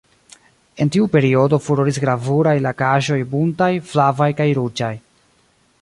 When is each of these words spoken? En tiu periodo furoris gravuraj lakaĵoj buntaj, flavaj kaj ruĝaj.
En 0.85 0.91
tiu 0.95 1.09
periodo 1.15 1.59
furoris 1.65 1.99
gravuraj 2.05 2.55
lakaĵoj 2.69 3.19
buntaj, 3.35 3.71
flavaj 3.93 4.33
kaj 4.41 4.53
ruĝaj. 4.61 4.93